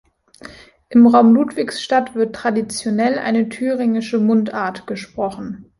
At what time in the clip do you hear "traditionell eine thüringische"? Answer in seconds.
2.35-4.17